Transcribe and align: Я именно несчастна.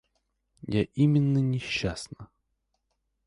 Я 0.67 0.81
именно 0.95 1.37
несчастна. 1.37 2.31